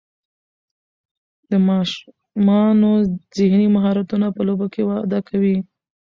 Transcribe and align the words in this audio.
د 1.49 1.51
ماشومانو 1.67 2.91
ذهني 3.37 3.67
مهارتونه 3.75 4.27
په 4.35 4.41
لوبو 4.47 4.65
کې 4.73 4.81
وده 4.89 5.19
کوي. 5.29 5.57